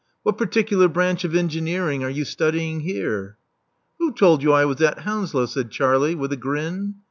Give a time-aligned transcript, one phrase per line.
[0.23, 3.37] What particular branch of engineering are you studying here?"
[3.99, 6.95] Who told you I was at Hounslow?" said Charlie, with a grin.